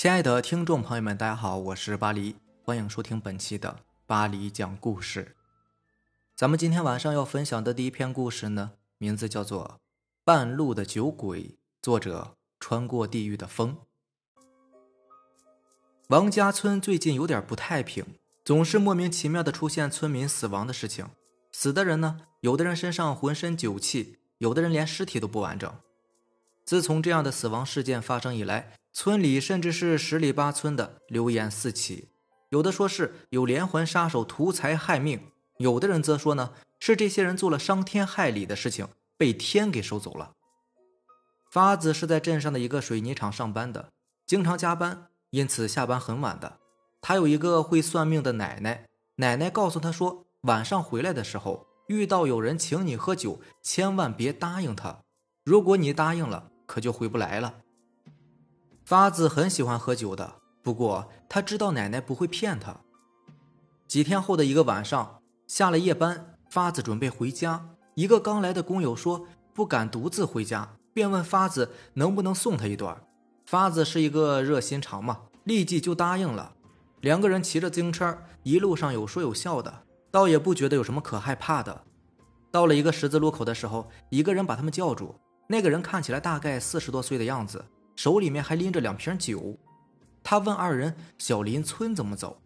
[0.00, 2.34] 亲爱的听众朋友们，大家好，我是巴黎，
[2.64, 5.36] 欢迎收听本期的巴黎讲故事。
[6.34, 9.78] 咱们今天晚上要分享的第一篇故事呢，名字叫做
[10.24, 11.42] 《半路的酒鬼》，
[11.82, 13.76] 作者穿过地狱的风。
[16.08, 18.06] 王家村最近有点不太平，
[18.42, 21.10] 总是莫名其妙的出现村民死亡的事情。
[21.52, 25.70] 死的人呢，有的人身上浑身酒气，有的人连尸体都不完整。
[26.64, 32.08] 自从这样的死亡事件发生以来，村里甚至是十里八村的流言四起，
[32.48, 35.20] 有的说是有连环杀手图财害命，
[35.58, 40.32] 有的人则说呢是这些人做了伤天害理的事情，被天给收走了。
[41.48, 43.90] 发子是在镇上的一个水泥厂上班的，
[44.26, 46.58] 经常加班，因此下班很晚的。
[47.00, 55.00] 他有一个会算命的奶奶，奶奶告诉他说，晚上回来的时候遇到有人请你喝酒，千万别答应他，
[55.44, 57.54] 如果你答应了，可就回不来了。
[58.90, 60.32] 发子很喜欢喝酒的，
[60.64, 62.76] 不过他知道奶奶不会骗他。
[63.86, 67.68] 几天后的一个晚上，下了夜班，发子准备回家。
[67.94, 73.00] 一个刚来的工友说不敢独自回家，便问发子能不能送他一段。
[73.46, 76.54] 发子是一个热心肠嘛，立即就答应了。
[77.00, 81.84] 两个人骑着自行车，一路上有说有笑的，倒也不觉得有什么可害怕的。
[82.50, 85.14] 到了一个十字路口的时候，一个人把他们叫住。
[85.46, 87.64] 那个人看起来大概四十多岁的样子。
[87.96, 89.56] 手里面还拎着两瓶酒，
[90.22, 92.40] 他问二人：“小林村怎么走？”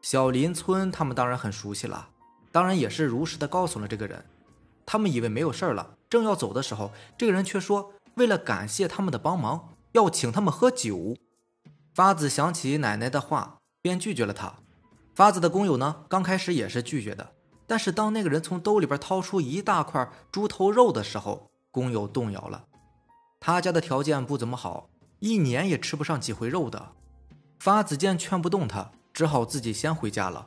[0.00, 2.10] 小林村他们当然很熟悉了，
[2.52, 4.24] 当然也是如实的告诉了这个人。
[4.86, 11.16] 他们以为没有事了，正要走的时候，这个人却说：“为了感谢他们的帮忙，要请他们喝酒。”
[11.94, 14.54] 发子想起奶奶的话，便拒绝了他。
[15.14, 17.32] 发子的工友呢，刚开始也是拒绝的，
[17.66, 22.66] 但是当那个人从兜里边掏出一大块猪头肉的时候，工友动摇了。
[23.46, 26.92] 他家的条件不怎么好，一年也吃不上几回肉的。
[27.58, 30.46] 发子见劝不动他，只好自己先回家了。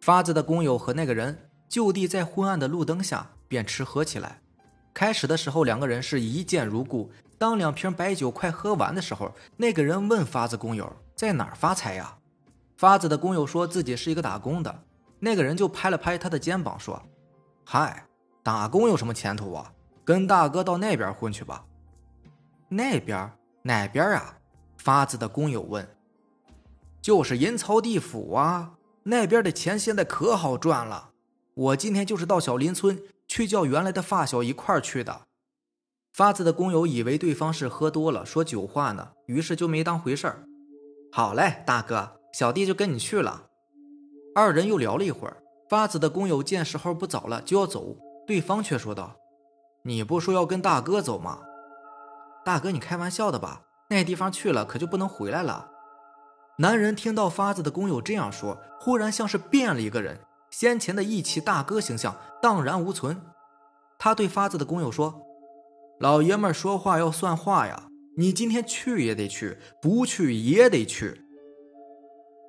[0.00, 4.40] 发子的工友和那个人就地在昏暗的路灯下便吃喝起来。
[4.94, 7.10] 开始的时候，两个人是一见如故。
[7.36, 12.16] 当两瓶白酒快喝完的时候，那个人问发子工友在哪儿发财呀？
[12.76, 14.84] 发子的工友说自己是一个打工的。
[15.18, 17.02] 那个人就拍了拍他的肩膀说
[17.66, 18.06] ：“嗨，
[18.44, 19.72] 打工有什么前途啊？
[20.04, 21.64] 跟大哥到那边混去吧。”
[22.70, 23.30] 那边
[23.62, 24.38] 哪边啊？
[24.78, 25.86] 发子的工友问。
[27.02, 31.10] 就是阴曹地府啊，那边的钱现在可好赚了。
[31.54, 35.22] 我今天就是到小林村去叫原来的发小一块儿去的。
[36.12, 40.44] 发子的工友以为对方是喝多了说酒话呢，于是就没当回事儿。
[41.10, 43.48] 好嘞，大哥，小弟就跟你去了。
[44.34, 45.38] 二人又聊了一会儿。
[45.68, 49.16] 发子的工友见时候不早了，就要走，对方却说道
[49.84, 51.40] ：“你不说要跟大哥走吗？”
[52.44, 53.62] 大哥，你开玩笑的吧？
[53.88, 55.68] 那地方去了可就不能回来了。
[56.58, 60.20] 男人听到发子的工友这样说，忽然像是变了一个人，
[60.50, 63.20] 先前的义气大哥形象荡然无存。
[63.98, 65.22] 他对发子的工友说
[65.98, 71.22] ：“老爷们说话要算话呀，你今天去也得去，不去也得去。”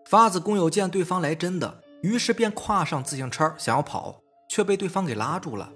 [0.07, 5.71] 发子工友见对方来真的，于是便跨上自行车想要跑，却被对方给拉住了，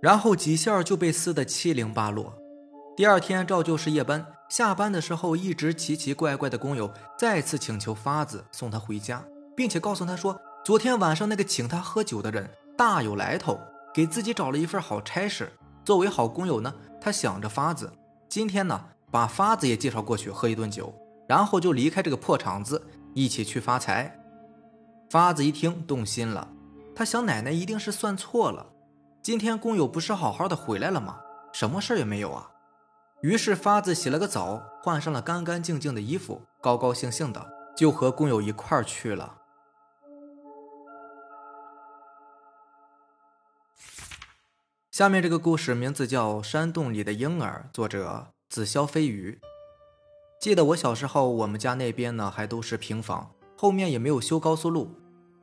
[0.00, 2.34] 然后几下就被撕得七零八落。
[2.96, 6.88] 第二天照旧是夜班，下班的时候，一直奇奇怪怪的工友
[7.18, 9.24] 再次请求发子送他回家，
[9.56, 13.58] 并且告诉他说，昨天晚上那个请他喝酒的人大有来头，
[13.92, 15.52] 给自己找了一份好差事。
[15.84, 17.92] 作为好工友呢，他想着发子，
[18.28, 20.94] 今天呢把发子也介绍过去喝一顿酒，
[21.26, 22.80] 然后就离开这个破厂子，
[23.12, 24.16] 一起去发财。
[25.10, 26.46] 发子一听动心了，
[26.94, 28.64] 他想奶奶一定是算错了，
[29.20, 31.18] 今天工友不是好好的回来了吗？
[31.52, 32.50] 什么事也没有啊。
[33.24, 39.38] 于是发子洗了个澡，换上了干干净净的衣服，高高兴兴的就和工友一块儿去了。
[44.90, 49.40] 下面这个故事名字叫《山洞里的婴儿》，作者紫霄飞鱼。
[50.38, 54.90] 记得我小时候，我们家那边呢还都是平房，后面也没有修高速路，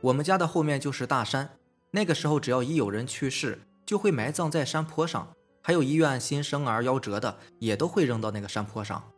[0.01, 1.57] 我们家的后面就是大山。
[1.89, 5.33] 那个时候，只要一有人去世，就会埋葬在山坡上。
[5.61, 9.11] 还有医院新生儿夭折的，也都会扔到那个山坡上。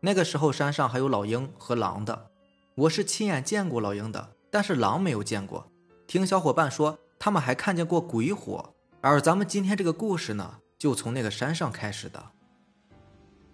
[0.00, 2.30] 那个时候山上还有老鹰和狼的，
[2.74, 5.70] 我是亲眼见过老鹰的，但是狼没有见过。
[6.06, 8.74] 听小伙伴说，他们还看见过鬼火。
[9.00, 12.30] 而咱们今天这个故事呢，就从那个山上开始的。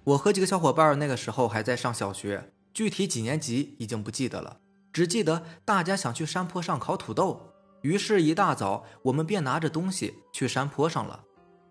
[0.05, 4.61] 我和几个小伙伴那个时候还在上小学，具体几年级已经不记得了，
[4.93, 7.53] 只记得大家想去山坡上烤土豆，
[7.83, 11.25] 于是，一大早我们便拿着东西去山坡上了。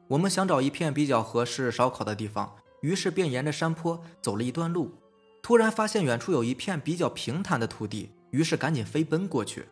[0.09, 4.93] 我们想找一片比较合适烧烤的地方，于是便沿着山坡走了一段路。
[5.41, 9.67] 突然发现远处有一片比较平坦的土地，于是赶紧飞奔过去。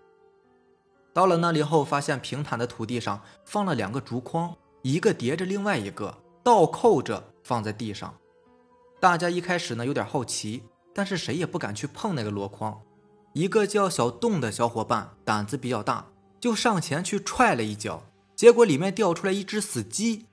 [1.13, 8.13] 到了那里后，发现平坦的土地上放了两个竹筐，一个叠着另外一个，倒扣着放在地上。
[8.99, 12.81] 大家一开始呢有点好奇，但是谁也不敢去碰那个箩筐。
[13.33, 16.07] 一个叫小洞的小伙伴胆子比较大，
[16.39, 18.03] 就上前去踹了一脚，
[18.45, 20.27] 结果里面掉出来一只死鸡。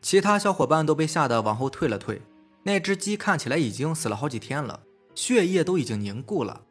[0.00, 2.22] 其他小伙伴都被吓得往后退了退。
[2.62, 4.80] 那只鸡看起来已经死了好几天了，
[5.14, 6.62] 血液都已经凝固了，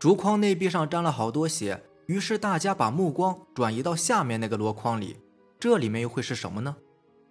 [0.00, 1.84] 竹筐内壁上沾了好多血。
[2.06, 5.18] 于是大家把目光转移到下面那个箩筐里，
[5.60, 6.74] 这里面又会是什么呢？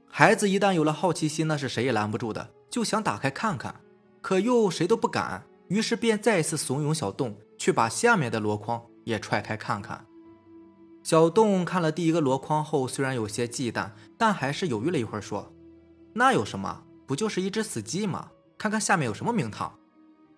[0.08, 3.76] 孩子一旦有了好奇心，那是谁也拦不住的，就想打开看看，
[4.22, 5.44] 可又谁都不敢。
[5.68, 10.06] 于是便再次怂恿小洞去把下面的箩筐也踹开看看。
[11.04, 15.52] 小洞看了第一个箩筐后，虽然有些忌惮，但还是犹豫了一会儿，说
[16.14, 18.30] ：“那有什么？”不就是一只死鸡吗？
[18.58, 19.74] 看看下面有什么名堂。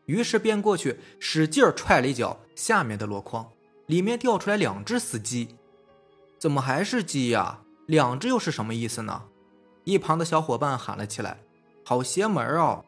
[0.06, 3.50] 于是便过去使劲踹了一脚下面的箩筐，
[3.88, 5.56] 里面掉出来两只死鸡。
[6.40, 7.62] 怎么还是鸡呀？
[7.88, 9.24] 两只又是什么意思呢？
[9.84, 11.40] 一旁的小伙伴喊了起来
[11.84, 12.86] ：“好邪门哦！”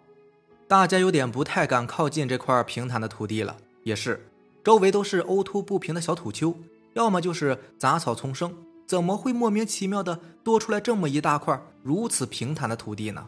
[0.68, 3.58] 大家有点不太敢靠近这块平坦的土地了。
[3.84, 4.26] 也是，
[4.64, 6.56] 周围都是凹凸不平的小土丘，
[6.94, 8.56] 要么就是杂草丛生，
[8.88, 13.28] 怎么会莫名其妙的多出来这么一大块如此平坦的土地呢？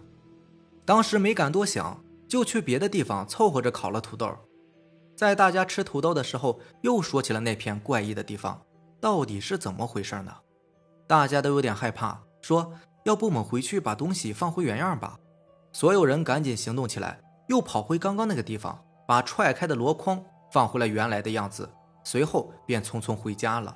[0.86, 4.30] 当时没敢多想，就去别的地方凑合着烤了土豆。
[5.16, 8.62] 在大家吃土豆的时候，又说起了那片怪异的地方，
[9.00, 10.32] 到底是怎么回事呢？
[11.08, 12.74] 大家都有点害怕，说
[13.06, 15.20] ：“要不我们回去把东西放回原样吧？”
[15.72, 21.70] 所有人赶紧行动起来，又跑回刚刚那个地方，把踹开的箩筐放回了原来的样子，
[22.06, 23.76] 随后便匆匆回家了。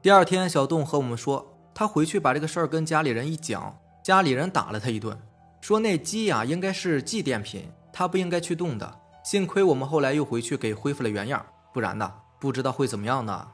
[0.00, 3.76] 第二天，小洞和我们说，他回去把这个事儿跟家里人一讲。
[4.04, 5.18] 家里人打了他一顿，
[5.62, 9.00] 说那鸡呀应该是祭奠品，他不应该去动的。
[9.24, 13.52] 幸亏我们后来又回去给恢复了原样，不然呢，不知道会怎么样呢。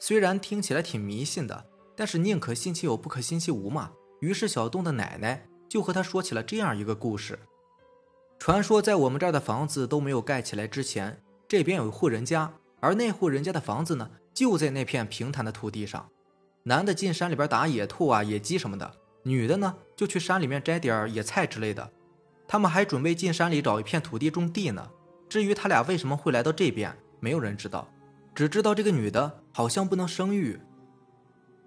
[0.00, 1.66] 虽然听起来挺迷信的，
[1.96, 3.92] 但是宁可信其有，不可信其无嘛。
[4.20, 7.38] 于是小栋的奶奶就和他说起了这样一个故事：
[8.40, 12.48] 传说在我们这儿的房子都没有盖起来之前，这边有一户人家，
[12.78, 16.08] 而那户人家的房子呢，就在那片平坦的土地上。
[16.62, 18.88] 男的进山里边打野兔啊、野鸡什么的。
[19.24, 21.90] 女的呢，就去山里面摘点野菜之类的。
[22.46, 24.88] 他们还准备进山里找一片土地种地呢。
[25.28, 27.88] 至于他俩为什么会来到这边，没有人知道，
[28.32, 30.60] 只知道这个女的好像不能生育。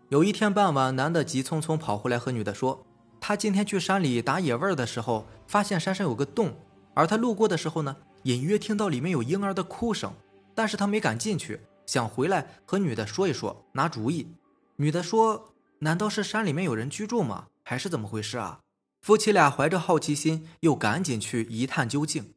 [0.07, 2.85] 有一天傍晚，男的急匆匆跑回来和女的说，
[3.19, 6.53] 他今天去山里打野味的时候，发现山上有个洞，
[6.93, 10.13] 而他路过的时候呢，隐约听到里面有婴儿的哭声，
[10.53, 14.27] 但是他没敢进去，想回来和女的说一说，拿主意。
[14.75, 15.49] 女的说。
[15.79, 17.47] 难道是山里面有人居住吗？
[17.61, 18.61] 还是怎么回事啊？
[19.01, 22.33] 夫妻俩怀着好奇心，又赶紧去一探究竟。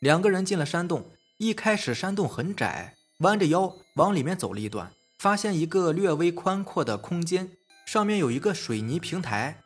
[0.00, 7.52] 两个人进了山洞，一开始山洞很窄，弯着腰往里面走了一段，发现一个略微宽阔的空间，
[7.86, 9.62] 上面有一个水泥平台，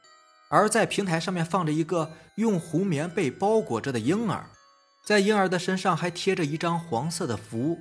[0.48, 4.48] 而在平台上面放着一个用红棉被包裹着的婴儿，
[5.04, 7.78] 在婴儿的身上还贴着一张黄色的符。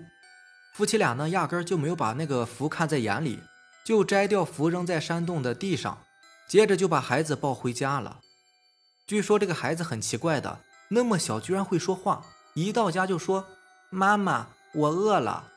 [0.74, 3.40] 夫妻俩呢，压根就没有把那个符看在眼里。
[3.86, 5.98] 就摘掉符扔在山洞的地上，
[6.48, 8.19] 接着就把孩子抱回家了。
[9.06, 13.45] 据说这个孩子很奇怪的，那么小居然会说话，一到家就说
[13.92, 15.52] ：“妈妈，我饿了。”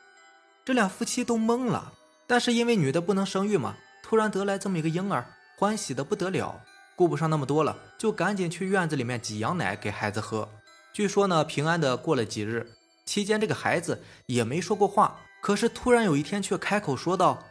[0.65, 1.93] 这俩夫妻都懵了。
[2.27, 5.25] 但是因为女的不能生育嘛，突然得来这么一个婴儿，
[5.57, 6.61] 欢喜的不得了，
[6.97, 10.49] 顾不上那么多了，就赶紧去院子里面挤羊奶给孩子喝。
[10.97, 12.71] 据说呢，平安的过了几日，
[13.05, 17.43] 期间这个孩子也没说过话，可是突然有一天却开口说道。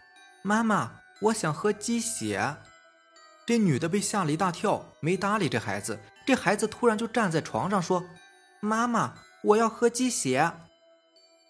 [0.43, 2.57] 妈妈，我想喝鸡血。
[3.47, 5.97] 这女的被吓了一大跳，没搭理这孩子。
[6.27, 8.03] 这孩子突然就站在床上说
[8.59, 10.51] ：“妈妈，我要喝鸡血。”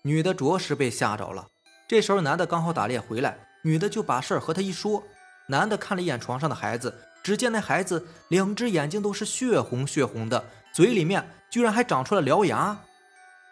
[0.05, 1.47] 女的着实被吓着了。
[1.89, 5.03] 这时候男的刚好打猎回来，女的就把事儿和他一说。
[5.47, 10.45] 男的看了一眼床上的孩子，只见那孩子两只眼睛都是血红血红的，
[10.77, 12.79] 嘴里面居然还长出了獠牙。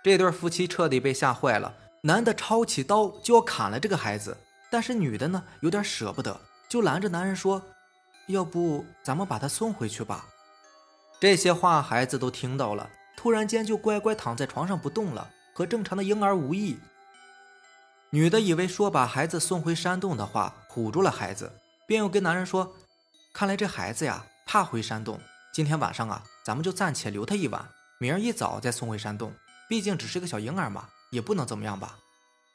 [0.02, 1.74] 这对夫妻彻底被吓坏了。
[2.02, 4.36] 男的抄起刀就要砍了这个孩子。
[4.70, 6.38] 但是女的呢，有点舍不得，
[6.68, 7.62] 就拦着男人说
[8.28, 10.26] ：“要不咱们把他送回去吧。”
[11.18, 16.78] 这些话孩子都听到了，突然间就乖乖躺在床上不动了，和正常的婴儿无异。
[18.10, 21.50] 女的以为说把孩子送回山洞的话唬住了孩子，
[21.86, 22.76] 便又跟男人说
[23.32, 25.18] ：“看来这孩子呀怕回山洞，
[25.54, 29.32] 今天晚上啊咱们就暂且留他一晚，明儿一早再送回山洞。
[29.68, 31.98] 毕竟只是个小婴儿嘛，也不能怎么样吧。”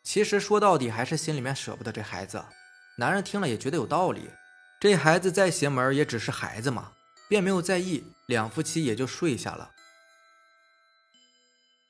[0.04, 2.44] 其实说到底还是心里面舍不得这孩子，
[2.98, 4.30] 男人听了也觉得有道理。
[4.80, 6.94] 这孩子再邪门也只是孩子嘛，
[7.28, 9.72] 便没有在意，两夫妻也就睡下了。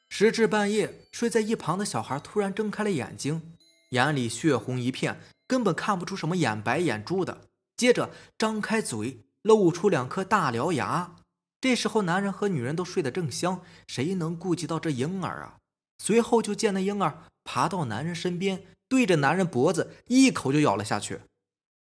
[0.09, 3.55] 时至半夜，睡在一旁的小孩突然睁开了眼睛，
[3.91, 7.41] 眼里血红一片，根本看不出什么眼白眼珠的。
[7.77, 11.15] 接着张开嘴，露出两颗大獠牙。
[11.61, 15.57] 这时候，男人和女人都睡得正香，谁能顾及到这婴儿啊？
[15.97, 21.21] 随后就见那婴儿爬到男人身边，对着男人脖子一口就咬了下去。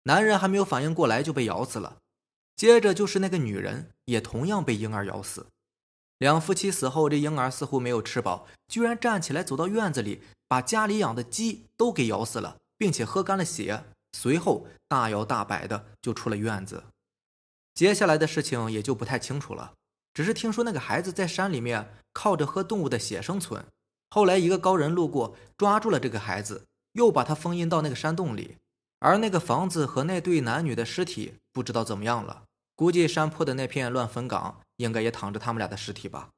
[0.03, 1.97] 男人还没有反应过来就被咬死了。
[2.55, 5.45] 接着就是那个女人，也同样被婴儿咬死。
[6.17, 13.85] 两夫妻死后，这婴儿似乎没有吃饱，居然站起来走到院子里，把家里养的鸡都给咬死了，并且喝干了血。
[14.17, 16.83] 随后大摇大摆的就出了院子。
[17.79, 19.71] 接下来的事情也就不太清楚了，
[20.13, 23.65] 只是听说那个孩子在山里面靠着喝动物的血生存。
[24.09, 28.57] 后来一个高人路过，抓住了这个孩子，又把他封印到那个山洞里。
[28.99, 32.43] 而那个房子和那对男女的尸体不知道怎么样了，
[32.75, 34.59] 估计山坡的那片乱坟岗。
[34.75, 36.31] 应该也躺着他们俩的尸体吧，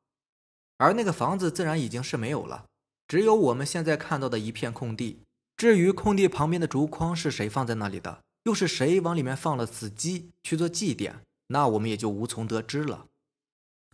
[0.77, 2.65] 而那个房子自然已经是没有了，
[3.07, 5.21] 只有我们现在看到的一片空地。
[5.57, 11.13] 至于空地旁边的竹筐是谁放在那里的，又是谁往里面放了死鸡去做祭奠，
[11.51, 13.05] 那我们也就无从得知了。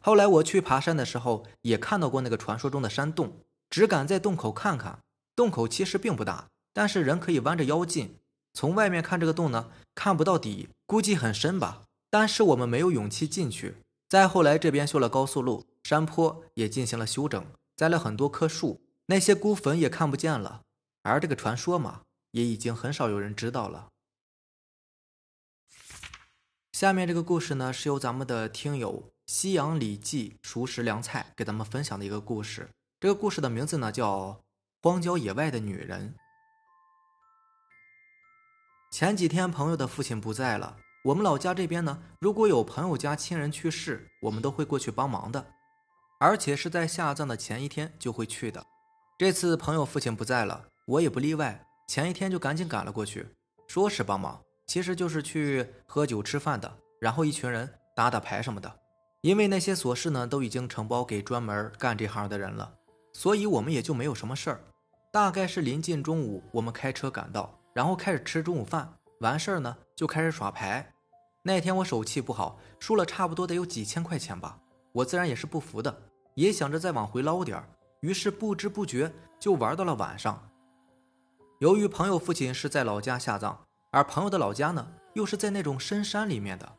[0.01, 4.99] 后来我去爬山的时候，也看到过那个传说中的山洞，只敢在洞口看看。
[5.35, 8.17] 洞口其实并不大，但是人可以弯着腰进。
[8.53, 11.83] 从外面看这个洞呢，看不到底，估计很深吧。
[12.09, 13.75] 但是我们没有勇气进去。
[14.07, 17.45] 再后来，这边修了高速路，山坡也进行了修整，
[17.75, 20.61] 栽了很多棵树，那些孤坟也看不见了。
[21.03, 23.89] 而这个传说嘛，也已经很少有人知道了。
[26.77, 32.69] 下面这个故事呢，是由咱们的听友西洋礼记熟食凉菜给咱们分享的一个故事。
[32.99, 34.25] 这个故事的名字呢，叫
[34.83, 36.13] 《荒郊野外的女人》。
[38.95, 40.77] 前几天，朋友的父亲不在了。
[41.05, 45.43] 我们老家这边呢，如果有朋友家亲人去世，我们都会过去帮忙的，
[46.19, 48.63] 而且是在下葬的前一天就会去的。
[49.17, 53.25] 这次朋友父亲不在了，我也不例外，前一天就赶紧赶了过去。
[53.67, 58.71] 说是帮忙，其实就是去喝酒吃饭的，然后一群人打打牌什么的。
[59.21, 62.71] 因为那些琐事呢，都已经承包给专门干这行的人了，
[63.13, 64.61] 所以我们也就没有什么事儿。
[65.11, 70.93] 大概是临近中午，我们开车赶到，然后开始吃中午饭，完事儿呢就开始耍牌。
[71.41, 74.59] 那天我手气不好，输了差不多得有几千块钱吧。
[74.91, 76.01] 我自然也是不服的，
[76.35, 77.67] 也想着再往回捞点儿
[78.01, 80.49] 于是不知不觉就玩到了晚上。
[81.59, 83.65] 由于朋友父亲是在老家下葬，
[83.97, 86.71] 而朋友的老家呢又是在那种深山里面的。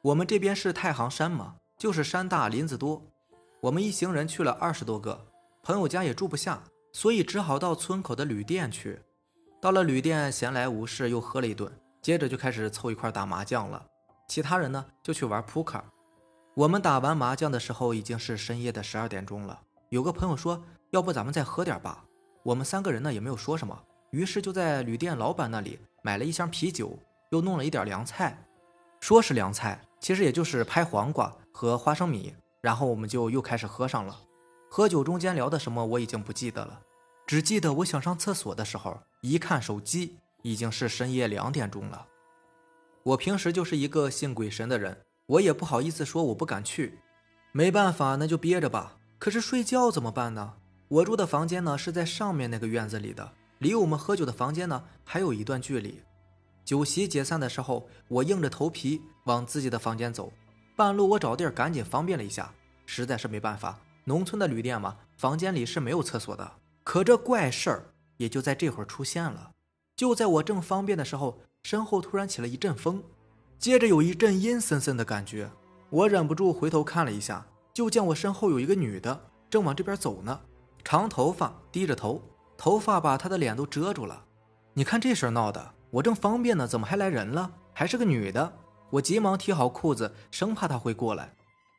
[0.00, 3.02] 我们这边是太行山嘛，就是山大林子多。
[3.60, 5.22] 我们一行人去了二十多个，
[5.62, 6.62] 朋友家也住不下，
[6.94, 8.98] 所以只好到村口的旅店去。
[9.60, 11.70] 到了旅店，闲来无事又喝了一顿，
[12.00, 13.84] 接着就开始凑一块打麻将了。
[14.26, 15.78] 其他人呢就去玩扑克。
[16.54, 19.60] 我们打完麻将的时候已经是深夜的十二点钟了。
[19.90, 22.02] 有个朋友说：“要不咱们再喝点吧？”
[22.42, 23.78] 我们三个人呢也没有说什么，
[24.10, 26.96] 于是就在旅店老板那里买了一箱啤酒，
[27.30, 28.38] 又弄了一点凉菜。
[29.00, 32.32] 说是凉菜，其实也就是拍黄瓜和花生米。
[32.60, 34.16] 然后我们就又开始喝上了。
[34.70, 36.80] 喝酒中间聊的什么我已经不记得了，
[37.26, 42.06] 只记得我想上厕所的时候，一看手机已经是深夜两点钟了。
[43.02, 44.96] 我平时就是一个信鬼神的人，
[45.26, 47.00] 我也不好意思说我不敢去，
[47.50, 48.96] 没办法，那就憋着吧。
[49.18, 50.54] 可是睡觉怎么办呢？
[50.86, 56.00] 我住的房间呢是在上面那个院子里的，离我们喝酒的房间呢还有一段距离。
[56.64, 60.32] 酒席解散的时候，我硬着头皮往自己的房间走，
[60.74, 62.52] 半路我找地儿赶紧方便了一下，
[62.84, 66.52] 实在是没办法，农村的旅店嘛，房间里是没有厕所的。
[66.84, 67.84] 可这怪事儿
[68.16, 69.52] 也就在这会儿出现了，
[69.96, 71.38] 就在我正方便的时候。
[71.62, 73.02] 身后突然起了一阵风，
[73.58, 75.50] 接着有一阵阴森森的感觉。
[75.90, 77.44] 我忍不住回头看了一下，
[77.74, 79.20] 就见我身后有一个女的
[79.50, 80.40] 正往这边走呢，
[80.84, 82.22] 长头发，低着头，
[82.56, 84.24] 头发把她的脸都遮住了。
[84.74, 87.50] 你看这事儿闹的，我正方便呢，怎么还来人了？
[87.72, 88.52] 还是个女的。
[88.90, 91.32] 我急忙提好裤子，生怕她会过来。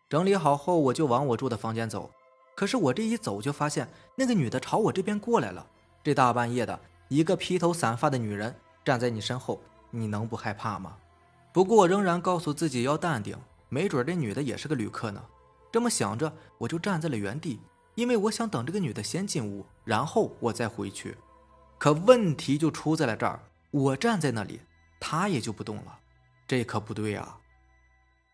[0.10, 2.12] 整理好后，我就往我住的房间走。
[2.56, 5.66] 可是我这一走，就发现那个女的朝我这边过来了。
[6.04, 9.62] 这大半夜的，一个披头散发的女人站在你身后。
[9.90, 10.98] 你能不害怕吗？
[11.54, 13.38] 不过我仍然告诉自己要淡定，
[13.70, 15.24] 没准这女的也是个旅客呢。
[15.72, 17.60] 这么想着，我就站在了原地，
[17.98, 21.18] 因为我想等这个女的先进屋，然后我再回去。
[21.80, 23.40] 可问题就出在了这儿，
[23.72, 24.62] 我站在那里，
[25.00, 25.98] 她也就不动了，
[26.48, 27.40] 这可不对啊！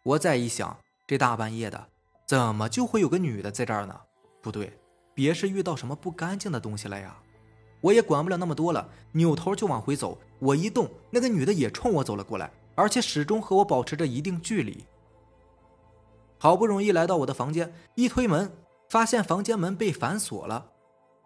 [0.04, 0.78] 我再一想，
[1.08, 1.88] 这大半夜的，
[2.28, 3.98] 怎么就会有个女的在这儿呢？
[4.42, 4.78] 不对，
[5.14, 7.18] 别是遇到什么不干净的东西了呀？
[7.80, 10.20] 我也管不了那么多了，扭头就往回走。
[10.40, 14.84] 我一动，那个女的也冲我走了过来，而且始终和我保持着一定距离。
[16.38, 18.52] 好不容易来到我的房间，一推门，
[18.90, 20.72] 发现房间门被反锁了。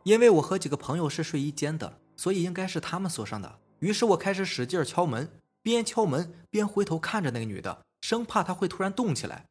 [0.04, 3.60] 因为我和几个朋友是睡一间的，所以应该是他们锁上的。
[3.80, 5.30] 于是我开始使劲敲门，
[5.62, 9.46] 边敲门边回头看着那个女的，生怕她会突然动起来。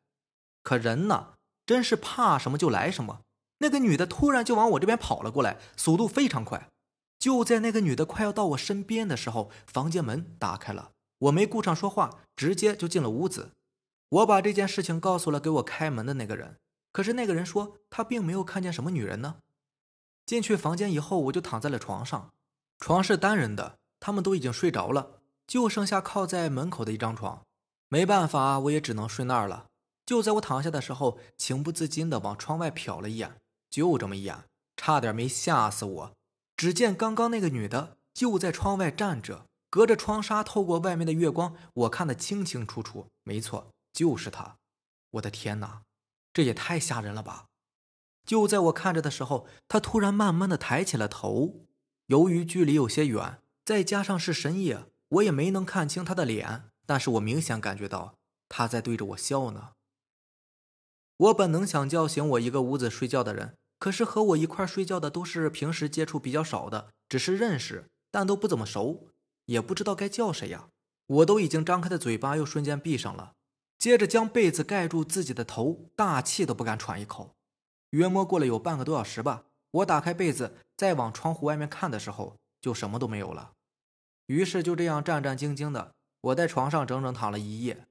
[0.63, 1.35] 可人呢，
[1.67, 3.21] 真是怕什么就来什么。
[3.59, 6.69] 那个女的突然就往我这边跑了过来，速度非常快。
[7.19, 10.91] 就在那个女的快要到我身边的时候，房间门打开了。
[11.19, 13.53] 我没顾上说话，直接就进了屋子。
[14.09, 16.57] 我把这件事情告诉了给我开门的那个人，
[16.97, 19.43] 可是那个人说他并没有看见什么女人呢。
[20.25, 22.33] 进去房间以后，我就躺在了床上，
[22.79, 27.43] 床是单人的，他们都已经睡着了，就剩下靠在门口的一张床。
[27.89, 29.67] 没办法，我也只能睡那儿了。
[30.07, 36.13] 就在我躺下的时候，情不自禁的往窗外瞟了一眼，就这么一眼，差点没吓死我。
[36.57, 39.45] 只见刚刚那个女的就在窗外站着。
[39.69, 43.09] 隔着窗纱，透过外面的月光，我看得清清楚楚。
[43.23, 44.57] 没错，就是她。
[45.11, 45.83] 我的天哪，
[46.37, 47.47] 这也太吓人了吧！
[48.27, 51.65] 就在我看着的时候，他突然慢慢的抬起了头。
[52.09, 56.65] 由于距离有些远，再加上是深夜，我也没能看清他的脸。
[56.85, 58.19] 但是我明显感觉到
[58.51, 59.71] 他在对着我笑呢。
[61.17, 69.09] 我本能想叫醒我一个屋子睡觉的人，可是和我一块睡觉的都是平时接触比较少的，只是认识，但都不怎么熟。
[69.47, 70.69] 也不知道该叫谁呀！
[71.07, 73.33] 我都已经张开的嘴巴又瞬间闭上了，
[73.79, 77.37] 接着将被子盖住自己的头，大气都不敢喘一口。
[77.91, 83.53] 约摸过了有半个多小时吧，我打开被子，再往窗户外面看的时候，就什么都没有了。
[84.27, 87.87] 于是就这样战战兢兢的，我在床上整整躺了一夜。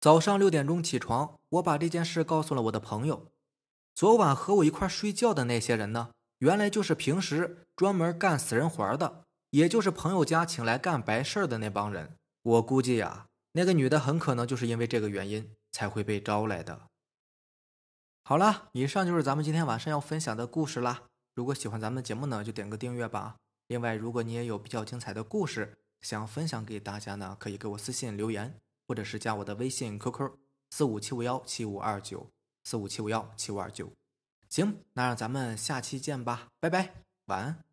[0.00, 3.28] 早上六点钟起床，我把这件事告诉了我的朋友。
[3.94, 9.24] 昨晚和我一块睡觉的那些人呢，原来就是平时专门干死人活的。
[9.50, 16.88] 也就是朋友家请来干白事的那帮人，我估计呀，那个女的很可能就是因为这个原因才会被招来的。
[18.24, 21.02] 好了，以上就是咱们今天晚上要分享的故事啦。
[21.34, 23.36] 如果喜欢咱们的节目呢，就点个订阅吧。
[23.66, 28.54] 另外，如果你也有比较精彩的故事想分享给大家呢，可以给我私信留言，
[28.86, 30.30] 或者是加我的微信 QQ
[30.70, 32.30] 四五七五幺七五二九
[32.64, 33.90] 四五七五幺七五二九。
[34.48, 36.94] 行，那让咱们下期见吧，拜拜，
[37.26, 37.71] 晚安。